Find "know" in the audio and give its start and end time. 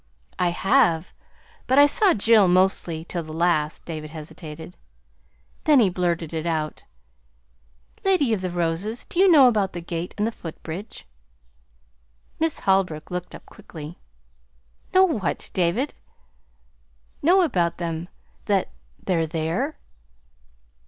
9.29-9.45, 14.91-15.03, 17.21-17.43